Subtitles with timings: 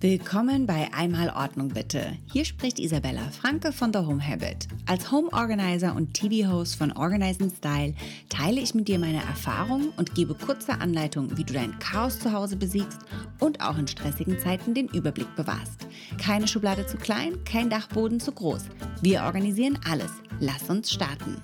[0.00, 2.16] Willkommen bei Einmal Ordnung bitte.
[2.32, 4.68] Hier spricht Isabella Franke von The Home Habit.
[4.86, 7.94] Als Home Organizer und TV-Host von Organize Style
[8.28, 12.32] teile ich mit dir meine Erfahrungen und gebe kurze Anleitungen, wie du dein Chaos zu
[12.32, 13.00] Hause besiegst
[13.40, 15.88] und auch in stressigen Zeiten den Überblick bewahrst.
[16.16, 18.66] Keine Schublade zu klein, kein Dachboden zu groß.
[19.02, 20.12] Wir organisieren alles.
[20.38, 21.42] Lass uns starten.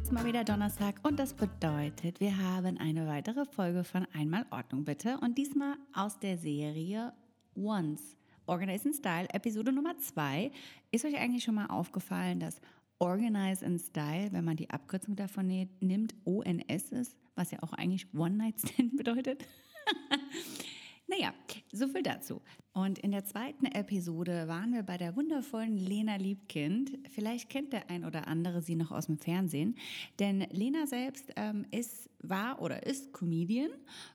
[0.00, 4.46] Es ist mal wieder Donnerstag und das bedeutet, wir haben eine weitere Folge von Einmal
[4.50, 7.12] Ordnung bitte und diesmal aus der Serie
[7.56, 8.16] Once.
[8.46, 10.52] Organize in Style, Episode Nummer 2.
[10.92, 12.60] Ist euch eigentlich schon mal aufgefallen, dass
[12.98, 15.48] Organize in Style, wenn man die Abkürzung davon
[15.80, 19.46] nimmt, ONS ist, was ja auch eigentlich One Night Stand bedeutet?
[21.06, 21.34] naja,
[21.72, 22.40] so viel dazu.
[22.76, 26.98] Und in der zweiten Episode waren wir bei der wundervollen Lena Liebkind.
[27.08, 29.76] Vielleicht kennt der ein oder andere sie noch aus dem Fernsehen.
[30.18, 33.70] Denn Lena selbst ähm, ist, war oder ist Comedian,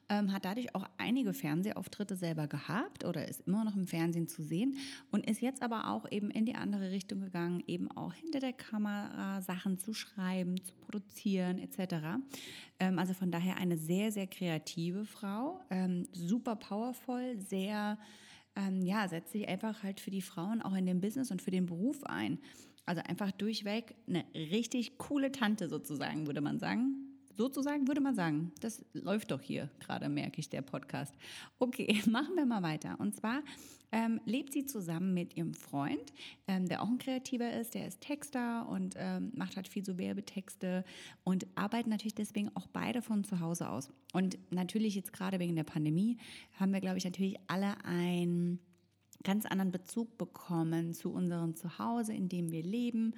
[0.09, 4.43] ähm, hat dadurch auch einige Fernsehauftritte selber gehabt oder ist immer noch im Fernsehen zu
[4.43, 4.77] sehen
[5.09, 8.53] und ist jetzt aber auch eben in die andere Richtung gegangen, eben auch hinter der
[8.53, 11.95] Kamera Sachen zu schreiben, zu produzieren etc.
[12.79, 17.97] Ähm, also von daher eine sehr, sehr kreative Frau, ähm, super powervoll, sehr
[18.55, 21.51] ähm, ja, setzt sich einfach halt für die Frauen auch in dem Business und für
[21.51, 22.39] den Beruf ein.
[22.85, 28.51] Also einfach durchweg eine richtig coole Tante sozusagen, würde man sagen sozusagen würde man sagen,
[28.59, 31.13] das läuft doch hier gerade, merke ich, der Podcast.
[31.59, 32.99] Okay, machen wir mal weiter.
[32.99, 33.41] Und zwar
[33.91, 36.13] ähm, lebt sie zusammen mit ihrem Freund,
[36.47, 39.97] ähm, der auch ein Kreativer ist, der ist Texter und ähm, macht halt viel so
[39.97, 40.85] Werbetexte
[41.23, 43.89] und arbeiten natürlich deswegen auch beide von zu Hause aus.
[44.13, 46.17] Und natürlich jetzt gerade wegen der Pandemie
[46.53, 48.59] haben wir, glaube ich, natürlich alle ein
[49.23, 53.13] ganz anderen Bezug bekommen zu unserem Zuhause, in dem wir leben,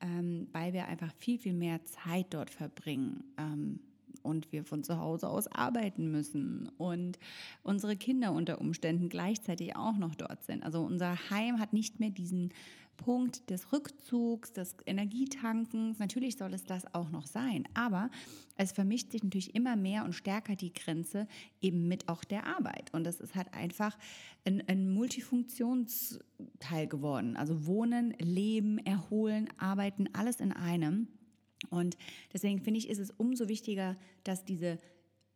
[0.00, 3.24] ähm, weil wir einfach viel, viel mehr Zeit dort verbringen.
[3.38, 3.80] Ähm,
[4.22, 7.18] und wir von zu Hause aus arbeiten müssen und
[7.62, 10.64] unsere Kinder unter Umständen gleichzeitig auch noch dort sind.
[10.64, 12.52] Also unser Heim hat nicht mehr diesen
[12.96, 15.98] Punkt des Rückzugs, des Energietankens.
[15.98, 18.10] Natürlich soll es das auch noch sein, aber
[18.56, 21.26] es vermischt sich natürlich immer mehr und stärker die Grenze
[21.60, 22.92] eben mit auch der Arbeit.
[22.92, 23.96] Und das ist halt einfach
[24.44, 27.36] ein, ein Multifunktionsteil geworden.
[27.36, 31.08] Also Wohnen, Leben, Erholen, Arbeiten, alles in einem.
[31.70, 31.96] Und
[32.32, 34.78] deswegen finde ich, ist es umso wichtiger, dass diese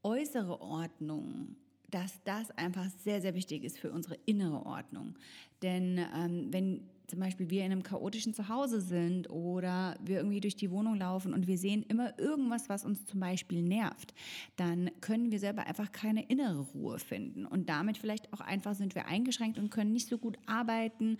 [0.02, 1.56] äußere Ordnung
[1.90, 5.14] dass das einfach sehr, sehr wichtig ist für unsere innere Ordnung.
[5.62, 10.56] Denn ähm, wenn zum Beispiel wir in einem chaotischen Zuhause sind oder wir irgendwie durch
[10.56, 14.14] die Wohnung laufen und wir sehen immer irgendwas, was uns zum Beispiel nervt,
[14.56, 17.44] dann können wir selber einfach keine innere Ruhe finden.
[17.46, 21.18] Und damit vielleicht auch einfach sind wir eingeschränkt und können nicht so gut arbeiten,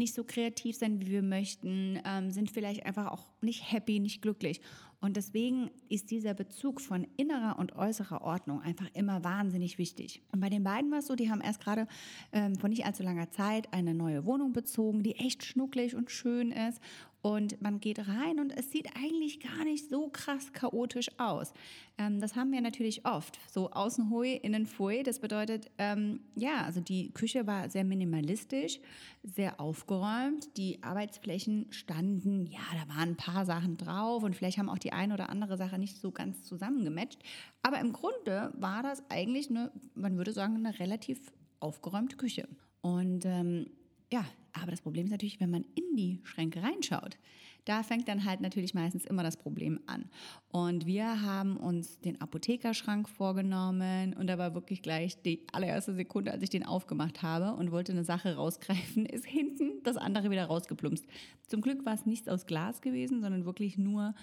[0.00, 4.22] nicht so kreativ sein, wie wir möchten, ähm, sind vielleicht einfach auch nicht happy, nicht
[4.22, 4.60] glücklich.
[5.00, 10.22] Und deswegen ist dieser Bezug von innerer und äußerer Ordnung einfach immer wahnsinnig wichtig.
[10.30, 11.86] Und bei den beiden war es so, die haben erst gerade
[12.32, 16.52] ähm, vor nicht allzu langer Zeit eine neue Wohnung bezogen, die echt schnucklig und schön
[16.52, 16.80] ist
[17.22, 21.52] und man geht rein und es sieht eigentlich gar nicht so krass chaotisch aus.
[21.98, 23.38] Ähm, das haben wir natürlich oft.
[23.50, 25.02] So außen hui, innen fui.
[25.02, 28.80] Das bedeutet, ähm, ja, also die Küche war sehr minimalistisch,
[29.22, 30.56] sehr aufgeräumt.
[30.56, 34.92] Die Arbeitsflächen standen, ja, da waren ein paar Sachen drauf und vielleicht haben auch die
[34.92, 37.22] eine oder andere Sache nicht so ganz zusammengematcht.
[37.62, 41.20] Aber im Grunde war das eigentlich eine, man würde sagen, eine relativ
[41.60, 42.48] aufgeräumte Küche.
[42.80, 43.66] Und ähm,
[44.10, 47.18] ja, aber das Problem ist natürlich, wenn man in die Schränke reinschaut,
[47.64, 50.06] da fängt dann halt natürlich meistens immer das Problem an.
[50.48, 56.32] Und wir haben uns den Apothekerschrank vorgenommen und da war wirklich gleich die allererste Sekunde,
[56.32, 60.46] als ich den aufgemacht habe und wollte eine Sache rausgreifen, ist hinten das andere wieder
[60.46, 61.06] rausgeplumpst.
[61.46, 64.14] Zum Glück war es nichts aus Glas gewesen, sondern wirklich nur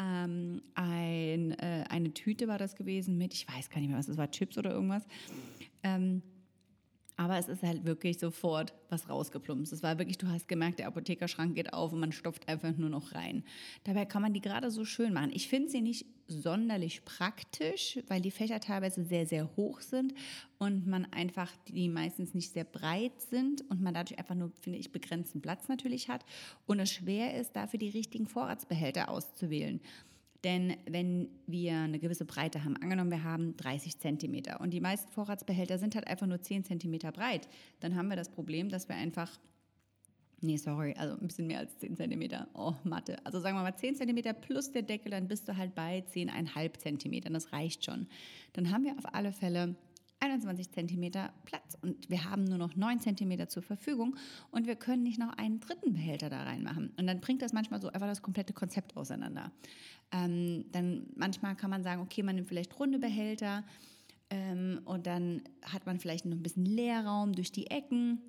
[0.00, 4.08] ähm, ein, äh, eine Tüte war das gewesen mit, ich weiß gar nicht mehr, was
[4.08, 5.06] es war, Chips oder irgendwas.
[5.82, 6.22] Ähm,
[7.20, 9.74] aber es ist halt wirklich sofort was rausgeplumpst.
[9.74, 12.88] Es war wirklich, du hast gemerkt, der Apothekerschrank geht auf und man stopft einfach nur
[12.88, 13.44] noch rein.
[13.84, 15.30] Dabei kann man die gerade so schön machen.
[15.34, 20.14] Ich finde sie nicht sonderlich praktisch, weil die Fächer teilweise sehr, sehr hoch sind
[20.58, 24.78] und man einfach die meistens nicht sehr breit sind und man dadurch einfach nur, finde
[24.78, 26.24] ich, begrenzten Platz natürlich hat
[26.64, 29.82] und es schwer ist, dafür die richtigen Vorratsbehälter auszuwählen.
[30.44, 35.10] Denn wenn wir eine gewisse Breite haben, angenommen wir haben 30 Zentimeter und die meisten
[35.12, 37.48] Vorratsbehälter sind halt einfach nur 10 Zentimeter breit,
[37.80, 39.38] dann haben wir das Problem, dass wir einfach
[40.42, 42.48] Nee, sorry, also ein bisschen mehr als 10 Zentimeter.
[42.54, 43.18] Oh, Mathe.
[43.24, 46.78] Also sagen wir mal 10 Zentimeter plus der Deckel, dann bist du halt bei 10,5
[46.78, 47.34] Zentimetern.
[47.34, 48.06] Das reicht schon.
[48.54, 49.74] Dann haben wir auf alle Fälle
[50.20, 54.16] 21 Zentimeter Platz und wir haben nur noch 9 Zentimeter zur Verfügung
[54.50, 56.92] und wir können nicht noch einen dritten Behälter da reinmachen.
[56.98, 59.50] Und dann bringt das manchmal so einfach das komplette Konzept auseinander.
[60.12, 63.64] Ähm, dann manchmal kann man sagen, okay, man nimmt vielleicht runde Behälter,
[64.30, 68.20] Ähm, und dann hat man vielleicht noch ein bisschen Leerraum durch die Ecken.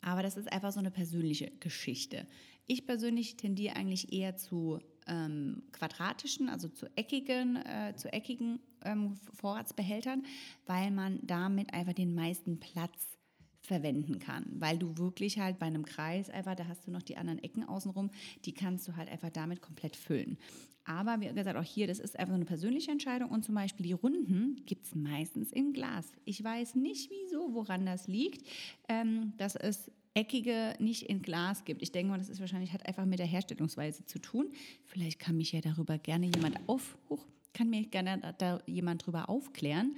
[0.00, 2.26] Aber das ist einfach so eine persönliche Geschichte.
[2.66, 9.16] Ich persönlich tendiere eigentlich eher zu ähm, quadratischen, also zu eckigen, äh, zu eckigen ähm,
[9.34, 10.24] Vorratsbehältern,
[10.66, 13.18] weil man damit einfach den meisten Platz
[13.60, 17.16] verwenden kann, weil du wirklich halt bei einem Kreis einfach, da hast du noch die
[17.16, 18.10] anderen Ecken außenrum,
[18.44, 20.38] die kannst du halt einfach damit komplett füllen.
[20.84, 23.92] Aber wie gesagt, auch hier, das ist einfach eine persönliche Entscheidung und zum Beispiel die
[23.92, 26.12] Runden gibt es meistens in Glas.
[26.26, 28.46] Ich weiß nicht wieso, woran das liegt,
[28.88, 31.82] ähm, dass es eckige nicht in Glas gibt.
[31.82, 34.52] Ich denke mal, das ist wahrscheinlich hat einfach mit der Herstellungsweise zu tun.
[34.84, 39.06] Vielleicht kann mich ja darüber gerne jemand auf, hoch, kann mir gerne da, da jemand
[39.06, 39.96] drüber aufklären.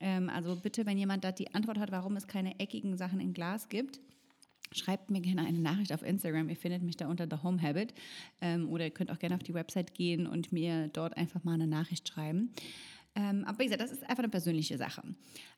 [0.00, 3.32] Ähm, also bitte, wenn jemand da die Antwort hat, warum es keine eckigen Sachen in
[3.32, 4.00] Glas gibt,
[4.72, 6.48] Schreibt mir gerne eine Nachricht auf Instagram.
[6.48, 7.94] Ihr findet mich da unter The Home Habit.
[8.40, 11.54] Ähm, oder ihr könnt auch gerne auf die Website gehen und mir dort einfach mal
[11.54, 12.52] eine Nachricht schreiben.
[13.16, 15.02] Ähm, aber wie gesagt, das ist einfach eine persönliche Sache.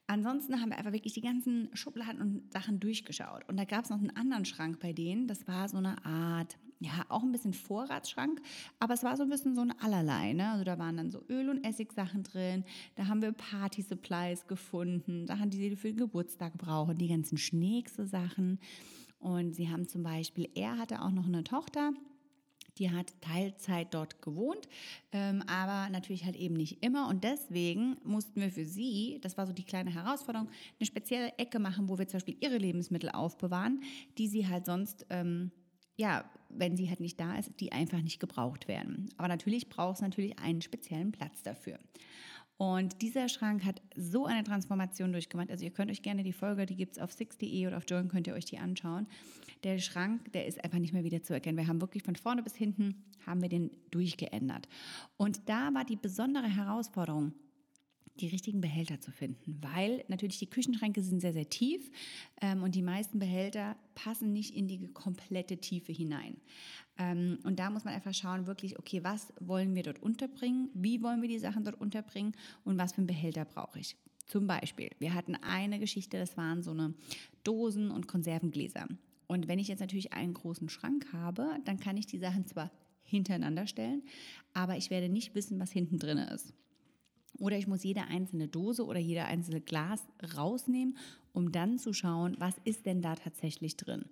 [0.06, 3.46] Ansonsten haben wir einfach wirklich die ganzen Schubladen und Sachen durchgeschaut.
[3.48, 5.26] Und da gab es noch einen anderen Schrank bei denen.
[5.26, 8.40] Das war so eine Art, ja, auch ein bisschen Vorratsschrank,
[8.78, 10.32] aber es war so ein bisschen so ein Allerlei.
[10.32, 10.50] Ne?
[10.50, 12.64] Also da waren dann so Öl- und Essigsachen drin.
[12.94, 18.60] Da haben wir Party-Supplies gefunden, Sachen, die sie für den Geburtstag brauchen, die ganzen Schneekse-Sachen.
[19.18, 21.90] Und sie haben zum Beispiel, er hatte auch noch eine Tochter
[22.78, 24.68] die hat Teilzeit dort gewohnt,
[25.12, 27.08] ähm, aber natürlich halt eben nicht immer.
[27.08, 30.48] Und deswegen mussten wir für sie, das war so die kleine Herausforderung,
[30.78, 33.82] eine spezielle Ecke machen, wo wir zum Beispiel ihre Lebensmittel aufbewahren,
[34.16, 35.50] die sie halt sonst, ähm,
[35.96, 39.10] ja, wenn sie halt nicht da ist, die einfach nicht gebraucht werden.
[39.16, 41.78] Aber natürlich braucht es natürlich einen speziellen Platz dafür.
[42.58, 45.48] Und dieser Schrank hat so eine Transformation durchgemacht.
[45.50, 48.08] Also ihr könnt euch gerne die Folge, die gibt es auf 6.de oder auf Join,
[48.08, 49.06] könnt ihr euch die anschauen.
[49.62, 51.56] Der Schrank, der ist einfach nicht mehr wieder zu erkennen.
[51.56, 54.68] Wir haben wirklich von vorne bis hinten, haben wir den durchgeändert.
[55.16, 57.32] Und da war die besondere Herausforderung,
[58.18, 61.88] die richtigen Behälter zu finden, weil natürlich die Küchenschränke sind sehr, sehr tief
[62.40, 66.36] ähm, und die meisten Behälter passen nicht in die komplette Tiefe hinein.
[66.98, 71.02] Ähm, und da muss man einfach schauen, wirklich, okay, was wollen wir dort unterbringen, wie
[71.02, 72.32] wollen wir die Sachen dort unterbringen
[72.64, 73.96] und was für einen Behälter brauche ich.
[74.26, 76.92] Zum Beispiel, wir hatten eine Geschichte, das waren so eine
[77.44, 78.86] Dosen und Konservengläser.
[79.26, 82.70] Und wenn ich jetzt natürlich einen großen Schrank habe, dann kann ich die Sachen zwar
[83.04, 84.02] hintereinander stellen,
[84.52, 86.52] aber ich werde nicht wissen, was hinten drin ist.
[87.38, 90.02] Oder ich muss jede einzelne Dose oder jede einzelne Glas
[90.36, 90.96] rausnehmen,
[91.32, 94.06] um dann zu schauen, was ist denn da tatsächlich drin.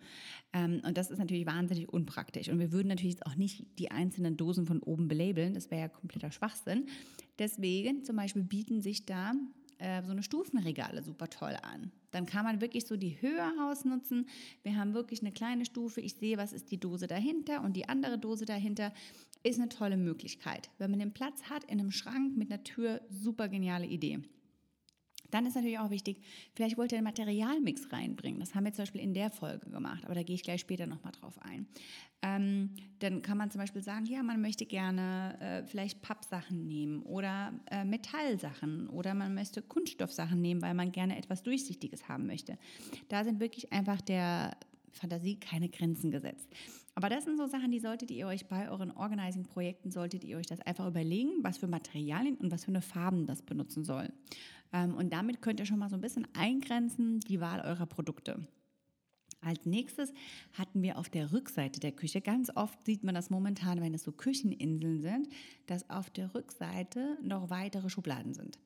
[0.52, 2.48] Ähm, und das ist natürlich wahnsinnig unpraktisch.
[2.48, 5.88] Und wir würden natürlich auch nicht die einzelnen Dosen von oben belabeln, das wäre ja
[5.88, 6.86] kompletter Schwachsinn.
[7.38, 9.32] Deswegen zum Beispiel bieten sich da
[9.78, 11.90] äh, so eine Stufenregale super toll an.
[12.10, 14.26] Dann kann man wirklich so die Höhe ausnutzen.
[14.62, 16.00] Wir haben wirklich eine kleine Stufe.
[16.00, 18.92] Ich sehe, was ist die Dose dahinter und die andere Dose dahinter
[19.46, 20.70] ist eine tolle Möglichkeit.
[20.78, 24.20] Wenn man den Platz hat in einem Schrank mit einer Tür, super geniale Idee.
[25.30, 26.20] Dann ist natürlich auch wichtig,
[26.54, 28.40] vielleicht wollt ihr einen Materialmix reinbringen.
[28.40, 30.86] Das haben wir zum Beispiel in der Folge gemacht, aber da gehe ich gleich später
[30.86, 31.66] nochmal drauf ein.
[32.22, 32.70] Ähm,
[33.00, 37.52] dann kann man zum Beispiel sagen, ja, man möchte gerne äh, vielleicht Pappsachen nehmen oder
[37.70, 42.56] äh, Metallsachen oder man möchte Kunststoffsachen nehmen, weil man gerne etwas Durchsichtiges haben möchte.
[43.08, 44.56] Da sind wirklich einfach der
[44.96, 46.48] Fantasie keine Grenzen gesetzt.
[46.94, 50.46] Aber das sind so Sachen, die solltet ihr euch bei euren Organizing-Projekten, solltet ihr euch
[50.46, 54.12] das einfach überlegen, was für Materialien und was für eine Farben das benutzen soll.
[54.72, 58.46] Ähm, und damit könnt ihr schon mal so ein bisschen eingrenzen die Wahl eurer Produkte.
[59.42, 60.12] Als nächstes
[60.54, 64.02] hatten wir auf der Rückseite der Küche, ganz oft sieht man das momentan, wenn es
[64.02, 65.28] so Kücheninseln sind,
[65.66, 68.58] dass auf der Rückseite noch weitere Schubladen sind.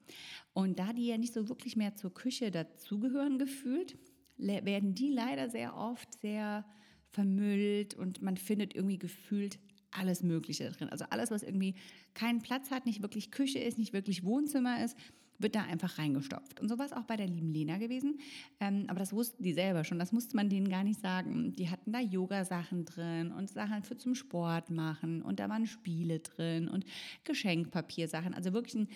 [0.54, 3.98] Und da die ja nicht so wirklich mehr zur Küche dazugehören gefühlt,
[4.40, 6.64] werden die leider sehr oft sehr
[7.10, 9.58] vermüllt und man findet irgendwie gefühlt
[9.90, 10.88] alles Mögliche drin.
[10.88, 11.74] Also alles, was irgendwie
[12.14, 14.96] keinen Platz hat, nicht wirklich Küche ist, nicht wirklich Wohnzimmer ist,
[15.40, 16.60] wird da einfach reingestopft.
[16.60, 18.18] Und so war es auch bei der lieben Lena gewesen.
[18.60, 21.52] Ähm, aber das wussten die selber schon, das musste man denen gar nicht sagen.
[21.52, 26.20] Die hatten da Yoga-Sachen drin und Sachen für zum Sport machen und da waren Spiele
[26.20, 26.84] drin und
[27.24, 28.34] Geschenkpapiersachen.
[28.34, 28.88] Also wirklich ein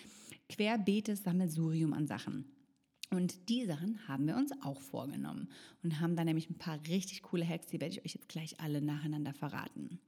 [0.49, 2.45] querbeetes Sammelsurium an Sachen.
[3.11, 5.49] Und die Sachen haben wir uns auch vorgenommen
[5.83, 8.59] und haben da nämlich ein paar richtig coole Hacks, die werde ich euch jetzt gleich
[8.59, 9.99] alle nacheinander verraten.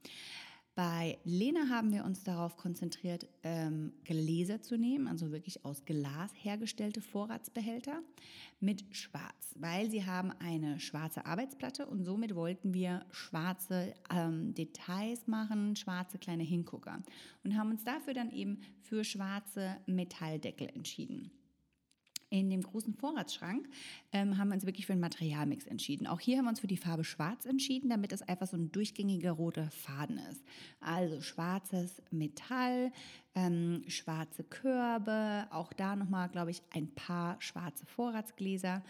[0.78, 6.30] Bei Lena haben wir uns darauf konzentriert, ähm, Gläser zu nehmen, also wirklich aus Glas
[6.36, 8.00] hergestellte Vorratsbehälter
[8.60, 15.26] mit Schwarz, weil sie haben eine schwarze Arbeitsplatte und somit wollten wir schwarze ähm, Details
[15.26, 17.02] machen, schwarze kleine Hingucker
[17.42, 21.32] und haben uns dafür dann eben für schwarze Metalldeckel entschieden.
[22.30, 23.68] In dem großen Vorratsschrank
[24.12, 26.06] ähm, haben wir uns wirklich für einen Materialmix entschieden.
[26.06, 28.70] Auch hier haben wir uns für die Farbe Schwarz entschieden, damit es einfach so ein
[28.70, 30.44] durchgängiger roter Faden ist.
[30.80, 32.92] Also schwarzes Metall,
[33.34, 38.82] ähm, schwarze Körbe, auch da nochmal, glaube ich, ein paar schwarze Vorratsgläser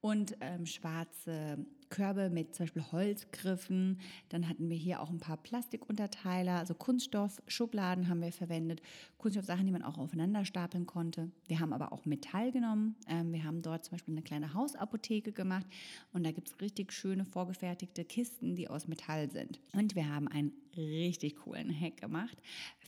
[0.00, 1.58] und ähm, schwarze
[1.90, 3.98] Körbe mit zum Beispiel Holzgriffen.
[4.28, 8.82] Dann hatten wir hier auch ein paar Plastikunterteiler, also Kunststoffschubladen haben wir verwendet.
[9.18, 11.30] Kunststoffsachen, die man auch aufeinander stapeln konnte.
[11.46, 12.96] Wir haben aber auch Metall genommen.
[13.08, 15.66] Ähm, wir haben dort zum Beispiel eine kleine Hausapotheke gemacht
[16.12, 19.60] und da gibt es richtig schöne vorgefertigte Kisten, die aus Metall sind.
[19.72, 22.38] Und wir haben einen richtig coolen Hack gemacht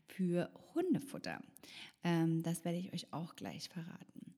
[0.08, 1.40] für Hundefutter.
[2.04, 4.29] Ähm, das werde ich euch auch gleich verraten.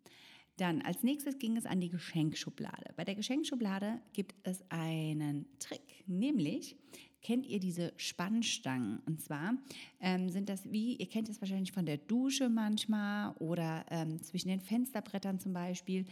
[0.57, 2.93] Dann als nächstes ging es an die Geschenkschublade.
[2.97, 6.77] Bei der Geschenkschublade gibt es einen Trick, nämlich
[7.23, 8.99] kennt ihr diese Spannstangen.
[9.07, 9.55] Und zwar
[10.01, 14.49] ähm, sind das wie, ihr kennt es wahrscheinlich von der Dusche manchmal oder ähm, zwischen
[14.49, 16.05] den Fensterbrettern zum Beispiel.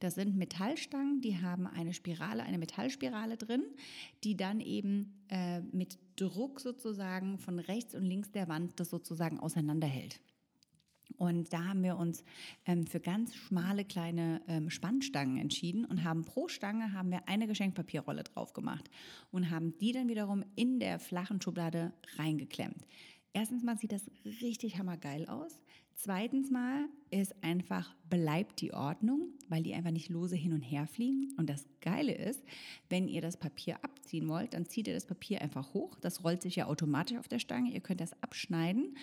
[0.00, 3.62] Das sind Metallstangen, die haben eine Spirale, eine Metallspirale drin,
[4.24, 9.38] die dann eben äh, mit Druck sozusagen von rechts und links der Wand das sozusagen
[9.38, 10.20] auseinanderhält.
[11.16, 12.24] Und da haben wir uns
[12.66, 17.46] ähm, für ganz schmale kleine ähm, Spannstangen entschieden und haben pro Stange haben wir eine
[17.46, 18.90] Geschenkpapierrolle drauf gemacht
[19.30, 22.86] und haben die dann wiederum in der flachen Schublade reingeklemmt.
[23.32, 24.10] Erstens mal sieht das
[24.40, 25.60] richtig hammergeil aus.
[25.98, 30.86] Zweitens mal ist einfach bleibt die Ordnung, weil die einfach nicht lose hin und her
[30.86, 31.32] fliegen.
[31.38, 32.44] Und das Geile ist,
[32.90, 35.98] wenn ihr das Papier abziehen wollt, dann zieht ihr das Papier einfach hoch.
[36.00, 37.72] Das rollt sich ja automatisch auf der Stange.
[37.72, 38.94] Ihr könnt das abschneiden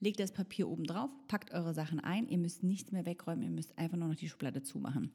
[0.00, 2.28] legt das Papier oben drauf, packt eure Sachen ein.
[2.28, 5.12] Ihr müsst nichts mehr wegräumen, ihr müsst einfach nur noch die Schublade zumachen.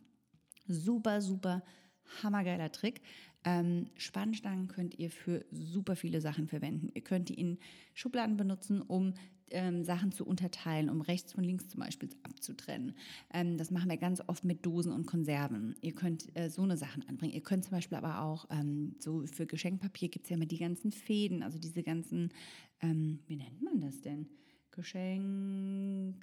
[0.67, 1.63] Super, super
[2.21, 3.01] hammergeiler Trick.
[3.45, 6.89] Ähm, Spannstangen könnt ihr für super viele Sachen verwenden.
[6.93, 7.57] Ihr könnt die in
[7.93, 9.13] Schubladen benutzen, um
[9.49, 12.95] ähm, Sachen zu unterteilen, um rechts von links zum Beispiel abzutrennen.
[13.33, 15.75] Ähm, das machen wir ganz oft mit Dosen und Konserven.
[15.81, 17.33] Ihr könnt äh, so eine Sachen anbringen.
[17.33, 20.57] Ihr könnt zum Beispiel aber auch, ähm, so für Geschenkpapier gibt es ja immer die
[20.57, 22.29] ganzen Fäden, also diese ganzen,
[22.81, 24.27] ähm, wie nennt man das denn?
[24.75, 26.17] Geschenkband.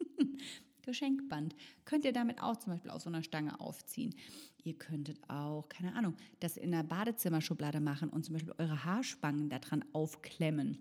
[0.82, 1.54] Geschenkband.
[1.84, 4.14] Könnt ihr damit auch zum Beispiel aus so einer Stange aufziehen.
[4.62, 9.50] Ihr könntet auch, keine Ahnung, das in der Badezimmerschublade machen und zum Beispiel eure Haarspangen
[9.50, 10.78] daran aufklemmen.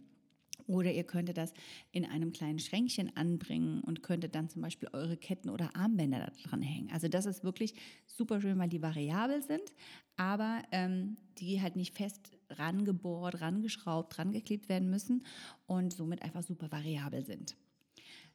[0.66, 1.54] Oder ihr könntet das
[1.92, 6.50] in einem kleinen Schränkchen anbringen und könntet dann zum Beispiel eure Ketten oder Armbänder da
[6.50, 6.90] dran hängen.
[6.92, 9.74] Also das ist wirklich super schön, weil die variabel sind,
[10.18, 15.24] aber ähm, die halt nicht fest rangebohrt, rangeschraubt, rangeklebt werden müssen
[15.68, 17.56] und somit einfach super variabel sind.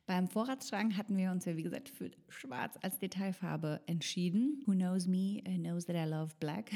[0.07, 4.63] Beim Vorratsschrank hatten wir uns ja, wie gesagt, für Schwarz als Detailfarbe entschieden.
[4.67, 6.73] Who knows me knows that I love black.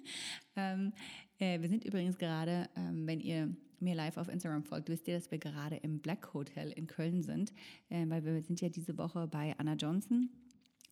[0.56, 0.92] ähm,
[1.38, 5.14] äh, wir sind übrigens gerade, ähm, wenn ihr mir live auf Instagram folgt, wisst ihr,
[5.14, 7.52] dass wir gerade im Black Hotel in Köln sind,
[7.88, 10.30] äh, weil wir sind ja diese Woche bei Anna Johnson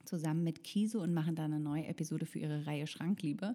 [0.05, 3.55] zusammen mit Kiso und machen da eine neue Episode für ihre Reihe Schrankliebe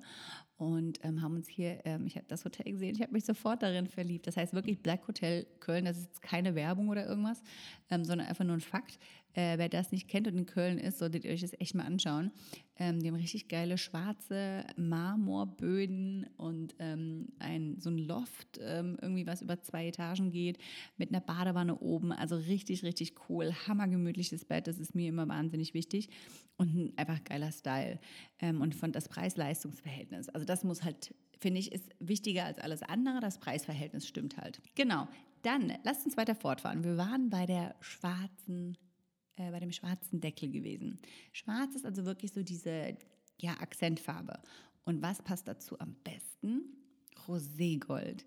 [0.57, 3.63] und ähm, haben uns hier, ähm, ich habe das Hotel gesehen, ich habe mich sofort
[3.63, 4.27] darin verliebt.
[4.27, 7.41] Das heißt wirklich Black Hotel Köln, das ist keine Werbung oder irgendwas,
[7.89, 8.99] ähm, sondern einfach nur ein Fakt.
[9.33, 11.85] Äh, wer das nicht kennt und in Köln ist, solltet ihr euch das echt mal
[11.85, 12.31] anschauen.
[12.79, 19.27] Ähm, die haben richtig geile schwarze Marmorböden und ähm, ein, so ein Loft, ähm, irgendwie
[19.27, 20.57] was über zwei Etagen geht,
[20.97, 22.13] mit einer Badewanne oben.
[22.13, 23.53] Also richtig, richtig cool.
[23.67, 26.09] Hammergemütliches Bett, das ist mir immer wahnsinnig wichtig.
[26.55, 27.99] Und ein einfach geiler Style.
[28.39, 30.29] Ähm, und von das Preis-Leistungs-Verhältnis.
[30.29, 33.19] Also das muss halt, finde ich, ist wichtiger als alles andere.
[33.19, 34.61] Das Preisverhältnis stimmt halt.
[34.75, 35.07] Genau.
[35.41, 36.83] Dann lasst uns weiter fortfahren.
[36.83, 38.77] Wir waren bei der schwarzen,
[39.35, 40.99] äh, bei dem schwarzen Deckel gewesen.
[41.31, 42.97] Schwarz ist also wirklich so diese
[43.39, 44.39] ja, Akzentfarbe.
[44.85, 46.79] Und was passt dazu am besten?
[47.27, 48.25] Roségold.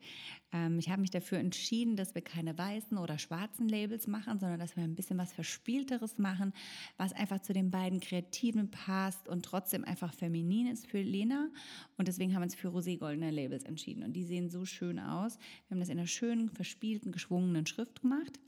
[0.52, 4.60] Ähm, ich habe mich dafür entschieden, dass wir keine weißen oder schwarzen Labels machen, sondern
[4.60, 6.52] dass wir ein bisschen was Verspielteres machen,
[6.96, 11.48] was einfach zu den beiden Kreativen passt und trotzdem einfach feminin ist für Lena.
[11.96, 14.04] Und deswegen haben wir uns für roségoldene Labels entschieden.
[14.04, 15.38] Und die sehen so schön aus.
[15.66, 18.38] Wir haben das in einer schönen, verspielten, geschwungenen Schrift gemacht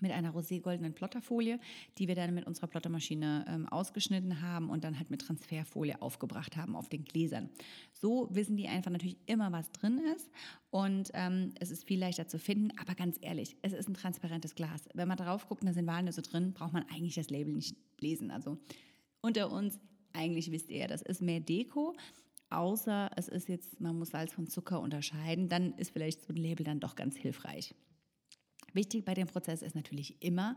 [0.00, 1.58] mit einer roségoldenen Plotterfolie,
[1.98, 6.56] die wir dann mit unserer Plottermaschine ähm, ausgeschnitten haben und dann halt mit Transferfolie aufgebracht
[6.56, 7.50] haben auf den Gläsern.
[7.92, 10.30] So wissen die einfach natürlich immer, was drin ist
[10.70, 14.54] und ähm, es ist viel leichter zu finden, aber ganz ehrlich, es ist ein transparentes
[14.54, 14.88] Glas.
[14.94, 18.30] Wenn man drauf guckt da sind Walnüsse drin, braucht man eigentlich das Label nicht lesen.
[18.30, 18.58] Also
[19.20, 19.78] unter uns,
[20.12, 21.94] eigentlich wisst ihr, das ist mehr Deko,
[22.50, 26.36] außer es ist jetzt, man muss Salz von Zucker unterscheiden, dann ist vielleicht so ein
[26.36, 27.74] Label dann doch ganz hilfreich.
[28.76, 30.56] Wichtig bei dem Prozess ist natürlich immer,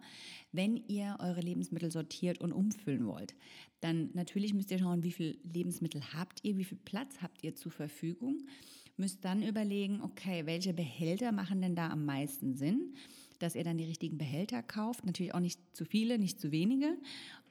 [0.51, 3.33] wenn ihr eure Lebensmittel sortiert und umfüllen wollt,
[3.79, 7.55] dann natürlich müsst ihr schauen, wie viel Lebensmittel habt ihr, wie viel Platz habt ihr
[7.55, 8.43] zur Verfügung.
[8.97, 12.93] Müsst dann überlegen, okay, welche Behälter machen denn da am meisten Sinn?
[13.39, 15.05] dass ihr dann die richtigen Behälter kauft.
[15.05, 16.97] Natürlich auch nicht zu viele, nicht zu wenige.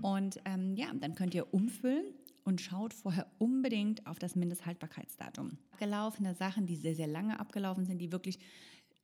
[0.03, 2.05] Und ähm, ja, dann könnt ihr umfüllen
[2.45, 5.59] und schaut vorher unbedingt auf das Mindesthaltbarkeitsdatum.
[5.73, 8.39] Abgelaufene Sachen, die sehr, sehr lange abgelaufen sind, die wirklich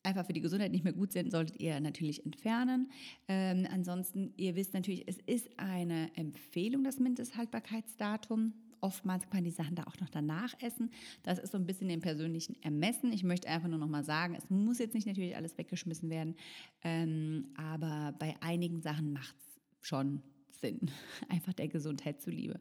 [0.04, 2.90] einfach für die Gesundheit nicht mehr gut sind, solltet ihr natürlich entfernen.
[3.28, 8.52] Ähm, ansonsten, ihr wisst natürlich, es ist eine Empfehlung, das Mindesthaltbarkeitsdatum.
[8.80, 10.90] Oftmals kann man die Sachen da auch noch danach essen.
[11.23, 13.12] Das ist so ein bisschen dem persönlichen Ermessen.
[13.12, 16.37] Ich möchte einfach nur noch mal sagen, es muss jetzt nicht natürlich alles weggeschmissen werden,
[16.82, 20.23] ähm, aber bei einigen Sachen macht es schon
[20.61, 20.90] Sinn,
[21.28, 22.61] einfach der Gesundheit zuliebe.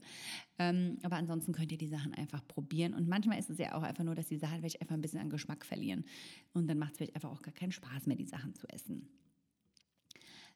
[0.59, 2.93] Ähm, aber ansonsten könnt ihr die Sachen einfach probieren.
[2.93, 5.19] Und manchmal ist es ja auch einfach nur, dass die Sachen vielleicht einfach ein bisschen
[5.19, 6.05] an Geschmack verlieren.
[6.53, 9.07] Und dann macht es vielleicht einfach auch gar keinen Spaß mehr, die Sachen zu essen.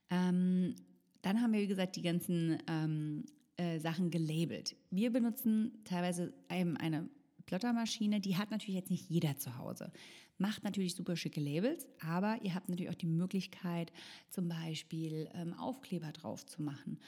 [0.10, 0.76] Ähm,
[1.22, 3.26] dann haben wir, wie gesagt, die ganzen ähm,
[3.58, 4.76] äh, Sachen gelabelt.
[4.92, 7.10] Wir benutzen teilweise eine
[7.48, 9.92] Plottermaschine, die hat natürlich jetzt nicht jeder zu Hause.
[10.38, 13.92] Macht natürlich super schicke Labels, aber ihr habt natürlich auch die Möglichkeit,
[14.30, 17.00] zum Beispiel ähm, Aufkleber drauf zu machen.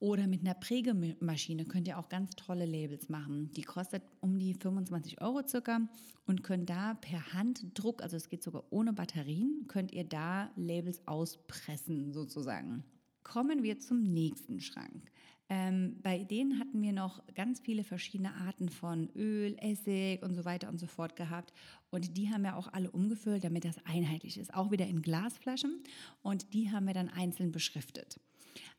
[0.00, 3.50] Oder mit einer Prägemaschine könnt ihr auch ganz tolle Labels machen.
[3.52, 5.80] Die kostet um die 25 Euro circa
[6.26, 11.06] und könnt da per Handdruck, also es geht sogar ohne Batterien, könnt ihr da Labels
[11.06, 12.82] auspressen sozusagen.
[13.24, 15.12] Kommen wir zum nächsten Schrank.
[15.52, 20.44] Ähm, bei denen hatten wir noch ganz viele verschiedene Arten von Öl, Essig und so
[20.44, 21.52] weiter und so fort gehabt.
[21.90, 24.54] Und die haben wir auch alle umgefüllt, damit das einheitlich ist.
[24.54, 25.82] Auch wieder in Glasflaschen.
[26.22, 28.20] Und die haben wir dann einzeln beschriftet.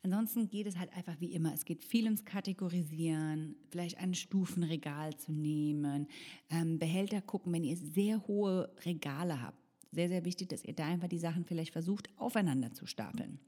[0.01, 1.53] Ansonsten geht es halt einfach wie immer.
[1.53, 6.07] Es geht viel ums Kategorisieren, vielleicht ein Stufenregal zu nehmen,
[6.49, 9.57] ähm, Behälter gucken, wenn ihr sehr hohe Regale habt.
[9.91, 13.39] Sehr, sehr wichtig, dass ihr da einfach die Sachen vielleicht versucht, aufeinander zu stapeln.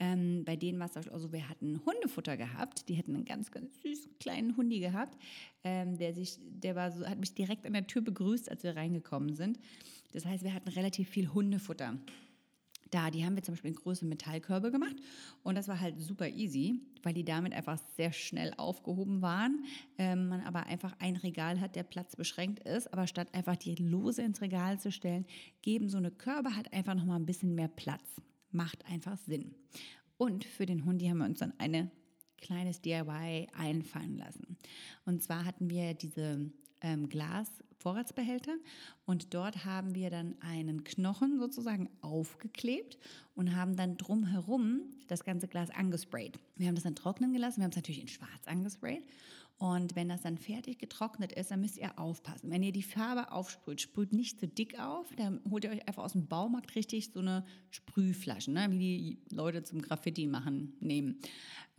[0.00, 2.88] Ähm, bei denen war es auch so, wir hatten Hundefutter gehabt.
[2.88, 5.16] Die hätten einen ganz, ganz süßen kleinen Hundi gehabt.
[5.62, 8.74] Ähm, der sich, der war so, hat mich direkt an der Tür begrüßt, als wir
[8.74, 9.60] reingekommen sind.
[10.12, 11.98] Das heißt, wir hatten relativ viel Hundefutter
[12.90, 13.10] da.
[13.10, 14.96] Die haben wir zum Beispiel in große Metallkörbe gemacht
[15.42, 19.64] und das war halt super easy, weil die damit einfach sehr schnell aufgehoben waren.
[19.98, 23.76] Ähm, man aber einfach ein Regal hat, der Platz beschränkt ist, aber statt einfach die
[23.76, 25.26] lose ins Regal zu stellen,
[25.62, 28.20] geben so eine Körbe halt einfach noch mal ein bisschen mehr Platz
[28.52, 29.54] macht einfach Sinn.
[30.16, 31.90] Und für den Hund, die haben wir uns dann eine
[32.40, 34.56] kleines DIY einfallen lassen.
[35.04, 38.54] Und zwar hatten wir diese ähm, Glas-Vorratsbehälter
[39.04, 42.98] und dort haben wir dann einen Knochen sozusagen aufgeklebt
[43.34, 46.38] und haben dann drumherum das ganze Glas angesprayt.
[46.56, 49.02] Wir haben das dann trocknen gelassen, wir haben es natürlich in schwarz angesprayt
[49.60, 52.50] und wenn das dann fertig getrocknet ist, dann müsst ihr aufpassen.
[52.50, 56.02] Wenn ihr die Farbe aufsprüht, sprüht nicht zu dick auf, dann holt ihr euch einfach
[56.02, 61.18] aus dem Baumarkt richtig so eine Sprühflasche, ne, wie die Leute zum Graffiti machen, nehmen.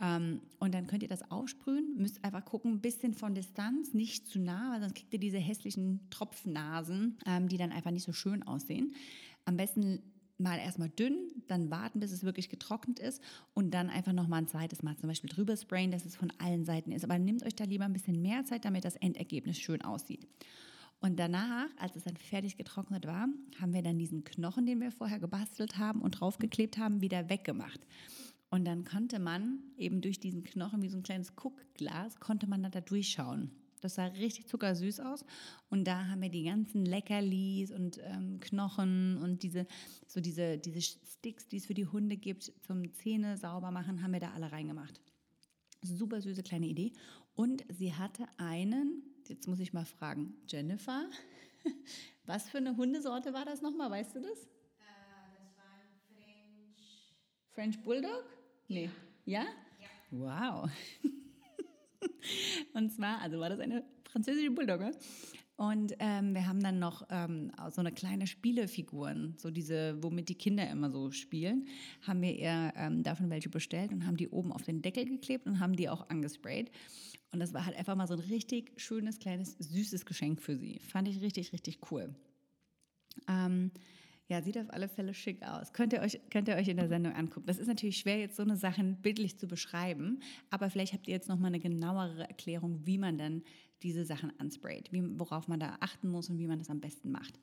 [0.00, 4.28] Ähm, und dann könnt ihr das aufsprühen, müsst einfach gucken, ein bisschen von Distanz, nicht
[4.28, 8.12] zu nah, weil sonst kriegt ihr diese hässlichen Tropfnasen, ähm, die dann einfach nicht so
[8.12, 8.94] schön aussehen.
[9.44, 10.04] Am besten
[10.38, 11.16] mal erstmal dünn,
[11.48, 13.22] dann warten, bis es wirklich getrocknet ist
[13.54, 16.64] und dann einfach nochmal ein zweites Mal zum Beispiel drüber sprayen, dass es von allen
[16.64, 17.04] Seiten ist.
[17.04, 20.26] Aber nehmt euch da lieber ein bisschen mehr Zeit, damit das Endergebnis schön aussieht.
[21.00, 23.26] Und danach, als es dann fertig getrocknet war,
[23.60, 27.80] haben wir dann diesen Knochen, den wir vorher gebastelt haben und draufgeklebt haben, wieder weggemacht.
[28.50, 32.62] Und dann konnte man eben durch diesen Knochen, wie so ein kleines Guckglas, konnte man
[32.62, 33.50] da durchschauen.
[33.82, 35.24] Das sah richtig zuckersüß aus.
[35.68, 39.66] Und da haben wir die ganzen Leckerlis und ähm, Knochen und diese,
[40.06, 44.12] so diese, diese Sticks, die es für die Hunde gibt, zum Zähne sauber machen, haben
[44.12, 45.00] wir da alle reingemacht.
[45.82, 46.92] Super süße kleine Idee.
[47.34, 51.08] Und sie hatte einen, jetzt muss ich mal fragen, Jennifer,
[52.24, 53.90] was für eine Hundesorte war das nochmal?
[53.90, 54.38] Weißt du das?
[54.38, 57.16] Uh, das war ein French.
[57.50, 58.24] French Bulldog?
[58.68, 58.90] Nee.
[59.24, 59.44] Ja?
[59.80, 59.88] Ja.
[60.10, 60.70] Wow.
[62.74, 64.92] Und zwar, also war das eine französische Bulldogge.
[65.56, 70.34] Und ähm, wir haben dann noch ähm, so eine kleine Spielefiguren, so diese, womit die
[70.34, 71.68] Kinder immer so spielen,
[72.00, 75.46] haben wir ihr ähm, davon welche bestellt und haben die oben auf den Deckel geklebt
[75.46, 76.70] und haben die auch angesprayt.
[77.32, 80.80] Und das war halt einfach mal so ein richtig schönes, kleines, süßes Geschenk für sie.
[80.80, 82.14] Fand ich richtig, richtig cool.
[83.28, 83.70] Ähm,
[84.32, 85.74] ja, sieht auf alle Fälle schick aus.
[85.74, 87.46] Könnt ihr, euch, könnt ihr euch in der Sendung angucken.
[87.46, 91.14] Das ist natürlich schwer, jetzt so eine Sache bildlich zu beschreiben, aber vielleicht habt ihr
[91.14, 93.42] jetzt nochmal eine genauere Erklärung, wie man dann
[93.82, 97.10] diese Sachen ansprayt, wie, worauf man da achten muss und wie man das am besten
[97.10, 97.38] macht.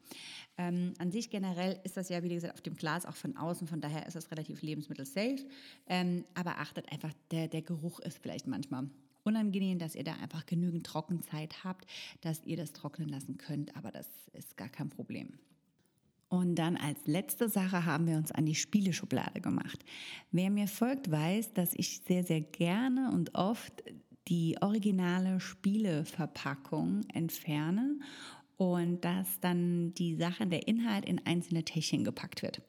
[0.58, 3.68] Ähm, an sich generell ist das ja, wie gesagt, auf dem Glas auch von außen,
[3.68, 5.46] von daher ist das relativ lebensmittelsafe.
[5.86, 8.90] Ähm, aber achtet einfach, der, der Geruch ist vielleicht manchmal
[9.24, 11.86] unangenehm, dass ihr da einfach genügend Trockenzeit habt,
[12.22, 15.38] dass ihr das trocknen lassen könnt, aber das ist gar kein Problem.
[16.30, 19.84] Und dann als letzte Sache haben wir uns an die Spieleschublade gemacht.
[20.32, 23.84] Wer mir folgt, weiß, dass ich sehr, sehr gerne und oft
[24.28, 28.00] die originale Spieleverpackung entferne
[28.58, 32.62] und dass dann die Sache, der Inhalt in einzelne Täschchen gepackt wird.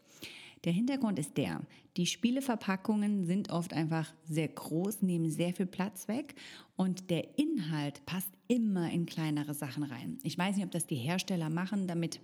[0.64, 1.60] Der Hintergrund ist der,
[1.96, 6.34] die Spieleverpackungen sind oft einfach sehr groß, nehmen sehr viel Platz weg
[6.76, 10.18] und der Inhalt passt immer in kleinere Sachen rein.
[10.22, 12.20] Ich weiß nicht, ob das die Hersteller machen, damit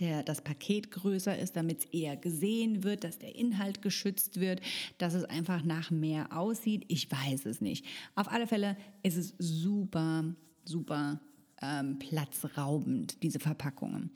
[0.00, 4.60] der, das Paket größer ist, damit es eher gesehen wird, dass der Inhalt geschützt wird,
[4.98, 6.84] dass es einfach nach mehr aussieht.
[6.88, 7.84] Ich weiß es nicht.
[8.14, 10.24] Auf alle Fälle ist es super,
[10.64, 11.20] super
[11.60, 14.10] ähm, platzraubend, diese Verpackungen.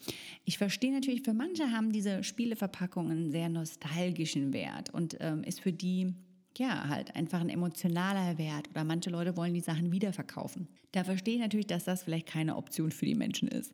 [0.45, 5.61] Ich verstehe natürlich, für manche haben diese Spieleverpackungen einen sehr nostalgischen Wert und ähm, ist
[5.61, 6.15] für die
[6.59, 10.69] ja, halt einfach ein emotionaler Wert oder manche Leute wollen die Sachen wiederverkaufen.
[10.93, 13.73] Da verstehe ich natürlich, dass das vielleicht keine Option für die Menschen ist.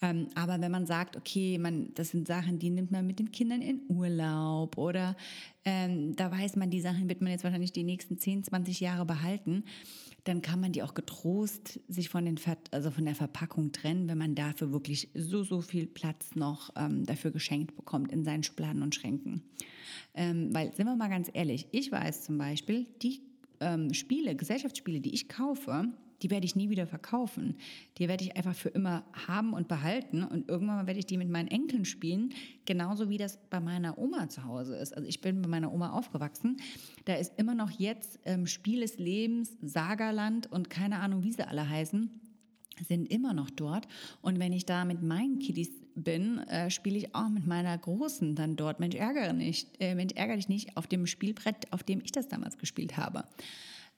[0.00, 3.32] Ähm, aber wenn man sagt, okay, man, das sind Sachen, die nimmt man mit den
[3.32, 5.16] Kindern in Urlaub oder
[5.64, 9.04] ähm, da weiß man, die Sachen wird man jetzt wahrscheinlich die nächsten 10, 20 Jahre
[9.04, 9.64] behalten,
[10.24, 14.08] dann kann man die auch getrost sich von, den Ver also von der Verpackung trennen,
[14.08, 18.42] wenn man dafür wirklich so, so viel Platz noch ähm, dafür geschenkt bekommt in seinen
[18.42, 19.42] Schubladen und Schränken.
[20.14, 23.22] Ähm, weil, sind wir mal ganz ehrlich, ich weiß zum Beispiel, die
[23.60, 27.56] ähm, Spiele, Gesellschaftsspiele, die ich kaufe, die werde ich nie wieder verkaufen.
[27.98, 31.28] Die werde ich einfach für immer haben und behalten und irgendwann werde ich die mit
[31.28, 32.32] meinen Enkeln spielen,
[32.64, 34.96] genauso wie das bei meiner Oma zu Hause ist.
[34.96, 36.58] Also ich bin bei meiner Oma aufgewachsen.
[37.04, 41.46] Da ist immer noch jetzt ähm, Spiel des Lebens, Sagerland und keine Ahnung, wie sie
[41.46, 42.10] alle heißen
[42.88, 43.86] sind immer noch dort.
[44.22, 48.34] Und wenn ich da mit meinen Kiddies bin, äh, spiele ich auch mit meiner Großen
[48.34, 48.80] dann dort.
[48.80, 52.28] Mensch, ärgere, nicht, äh, Mensch, ärgere dich nicht auf dem Spielbrett, auf dem ich das
[52.28, 53.24] damals gespielt habe.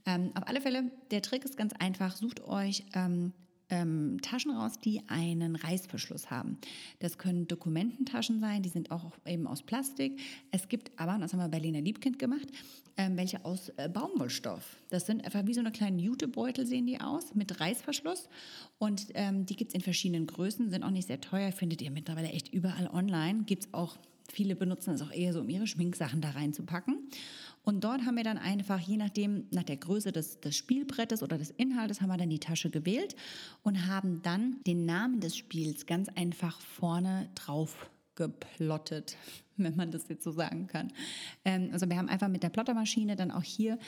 [0.06, 2.16] Ähm, auf alle Fälle, der Trick ist ganz einfach.
[2.16, 3.32] Sucht euch ähm,
[3.70, 6.58] ähm, Taschen raus, die einen Reißverschluss haben.
[6.98, 10.20] Das können Dokumententaschen sein, die sind auch eben aus Plastik.
[10.50, 12.48] Es gibt aber, das haben wir Berliner Liebkind gemacht,
[12.96, 14.76] ähm, welche aus äh, Baumwollstoff.
[14.90, 18.28] Das sind einfach wie so eine kleine Jutebeutel sehen die aus mit Reißverschluss
[18.78, 21.90] und ähm, die gibt es in verschiedenen Größen, sind auch nicht sehr teuer, findet ihr
[21.90, 23.44] mittlerweile echt überall online.
[23.44, 23.96] Gibt es auch,
[24.30, 27.08] viele benutzen es auch eher so, um ihre Schminksachen da reinzupacken.
[27.62, 31.38] Und dort haben wir dann einfach, je nachdem, nach der Größe des, des Spielbrettes oder
[31.38, 33.16] des Inhaltes, haben wir dann die Tasche gewählt
[33.62, 39.16] und haben dann den Namen des Spiels ganz einfach vorne drauf geplottet,
[39.56, 40.92] wenn man das jetzt so sagen kann.
[41.44, 43.78] Ähm, also wir haben einfach mit der Plottermaschine dann auch hier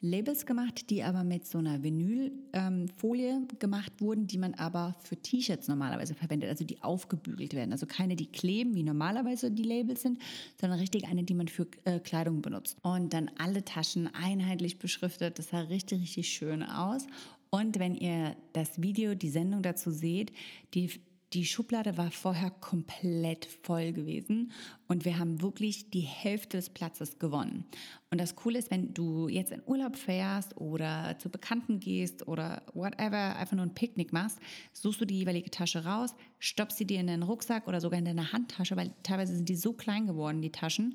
[0.00, 5.16] Labels gemacht, die aber mit so einer Vinylfolie ähm, gemacht wurden, die man aber für
[5.16, 7.72] T-Shirts normalerweise verwendet, also die aufgebügelt werden.
[7.72, 10.20] Also keine, die kleben, wie normalerweise die Labels sind,
[10.60, 12.76] sondern richtig eine, die man für äh, Kleidung benutzt.
[12.82, 15.38] Und dann alle Taschen einheitlich beschriftet.
[15.38, 17.06] Das sah richtig, richtig schön aus.
[17.50, 20.32] Und wenn ihr das Video, die Sendung dazu seht,
[20.74, 20.90] die
[21.32, 24.52] die Schublade war vorher komplett voll gewesen
[24.86, 27.64] und wir haben wirklich die Hälfte des Platzes gewonnen.
[28.10, 32.62] Und das Coole ist, wenn du jetzt in Urlaub fährst oder zu Bekannten gehst oder
[32.74, 34.38] whatever, einfach nur ein Picknick machst,
[34.72, 38.04] suchst du die jeweilige Tasche raus, stoppst sie dir in deinen Rucksack oder sogar in
[38.04, 40.94] deine Handtasche, weil teilweise sind die so klein geworden, die Taschen,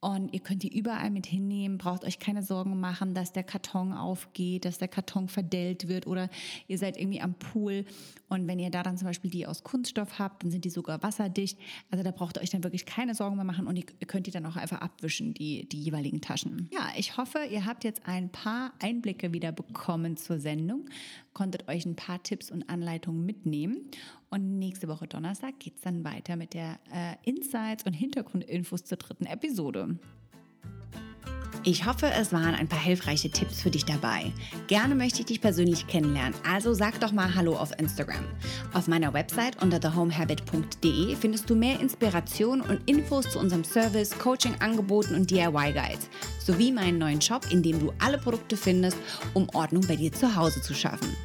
[0.00, 3.92] und ihr könnt die überall mit hinnehmen, braucht euch keine Sorgen machen, dass der Karton
[3.92, 6.28] aufgeht, dass der Karton verdellt wird oder
[6.68, 7.84] ihr seid irgendwie am Pool
[8.28, 11.02] und wenn ihr da dann zum Beispiel die aus Kunststoff habt, dann sind die sogar
[11.02, 11.58] wasserdicht.
[11.90, 14.30] Also da braucht ihr euch dann wirklich keine Sorgen mehr machen und ihr könnt die
[14.30, 16.68] dann auch einfach abwischen, die, die jeweiligen Taschen.
[16.72, 20.88] Ja, ich hoffe, ihr habt jetzt ein paar Einblicke wieder bekommen zur Sendung,
[21.36, 23.90] konntet euch ein paar Tipps und Anleitungen mitnehmen
[24.30, 28.96] und nächste Woche Donnerstag geht es dann weiter mit der äh, Insights und Hintergrundinfos zur
[28.96, 29.98] dritten Episode.
[31.68, 34.32] Ich hoffe, es waren ein paar hilfreiche Tipps für dich dabei.
[34.68, 38.24] Gerne möchte ich dich persönlich kennenlernen, also sag doch mal Hallo auf Instagram.
[38.72, 45.16] Auf meiner Website unter thehomehabit.de findest du mehr Inspiration und Infos zu unserem Service, Coaching-Angeboten
[45.16, 48.98] und DIY-Guides sowie meinen neuen Shop, in dem du alle Produkte findest,
[49.34, 51.16] um Ordnung bei dir zu Hause zu schaffen.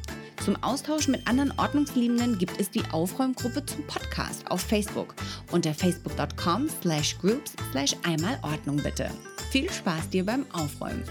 [0.44, 5.14] Zum Austausch mit anderen Ordnungsliebenden gibt es die Aufräumgruppe zum Podcast auf Facebook
[5.52, 9.08] unter facebook.com slash groups slash einmal Ordnung bitte.
[9.50, 11.04] Viel Spaß dir beim Aufräumen.